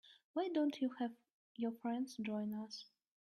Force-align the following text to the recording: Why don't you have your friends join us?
Why 0.33 0.49
don't 0.49 0.81
you 0.81 0.89
have 0.97 1.11
your 1.57 1.73
friends 1.73 2.17
join 2.17 2.55
us? 2.55 2.85